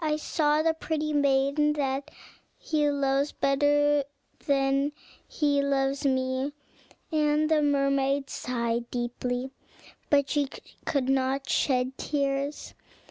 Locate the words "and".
7.10-7.50